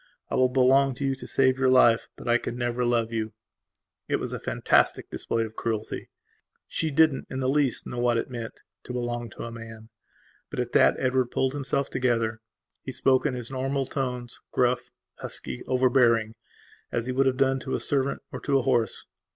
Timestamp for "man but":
9.51-10.59